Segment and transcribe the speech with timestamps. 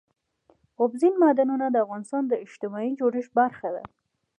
[0.81, 3.83] اوبزین معدنونه د افغانستان د اجتماعي جوړښت برخه ده.